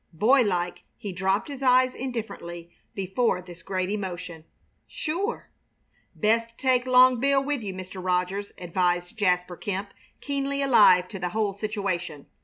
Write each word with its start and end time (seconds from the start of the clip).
Boylike 0.15 0.79
he 0.97 1.11
dropped 1.11 1.47
his 1.47 1.61
eyes 1.61 1.93
indifferently 1.93 2.71
before 2.95 3.39
this 3.39 3.61
great 3.61 3.91
emotion. 3.91 4.45
"Sure!" 4.87 5.51
"Best 6.15 6.57
take 6.57 6.87
Long 6.87 7.19
Bill 7.19 7.43
with 7.43 7.61
you, 7.61 7.71
Mr. 7.75 8.03
Rogers," 8.03 8.51
advised 8.57 9.15
Jasper 9.15 9.55
Kemp, 9.55 9.91
keenly 10.19 10.63
alive 10.63 11.07
to 11.09 11.19
the 11.19 11.29
whole 11.29 11.53
situation. 11.53 12.25